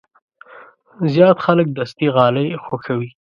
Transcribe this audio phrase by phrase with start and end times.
[1.13, 3.09] زیات خلک دستي غالۍ خوښوي.